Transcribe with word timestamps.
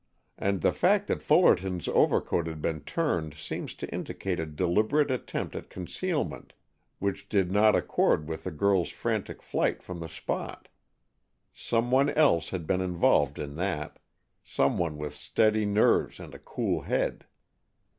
And 0.35 0.61
the 0.61 0.71
fact 0.71 1.05
that 1.05 1.21
Fullerton's 1.21 1.87
overcoat 1.87 2.47
had 2.47 2.59
been 2.59 2.79
turned 2.81 3.35
seemed 3.35 3.69
to 3.77 3.87
indicate 3.93 4.39
a 4.39 4.47
deliberate 4.47 5.11
attempt 5.11 5.55
at 5.55 5.69
concealment 5.69 6.53
which 6.97 7.29
did 7.29 7.51
not 7.51 7.75
accord 7.75 8.27
with 8.27 8.45
the 8.45 8.49
girl's 8.49 8.89
frantic 8.89 9.43
flight 9.43 9.83
from 9.83 9.99
the 9.99 10.09
spot. 10.09 10.69
Some 11.53 11.91
one 11.91 12.09
else 12.09 12.49
had 12.49 12.65
been 12.65 12.81
involved 12.81 13.37
in 13.37 13.53
that, 13.57 13.99
some 14.43 14.79
one 14.79 14.97
with 14.97 15.13
steady 15.13 15.67
nerves 15.67 16.19
and 16.19 16.33
a 16.33 16.39
cool 16.39 16.81
head. 16.81 17.27